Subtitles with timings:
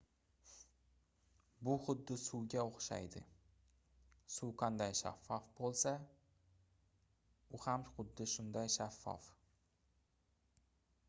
[1.67, 3.21] bu xuddi suvga oʻxshaydi
[4.37, 5.93] suv qanday shaffof boʻlsa
[7.59, 9.31] u ham xuddi shunday shaffof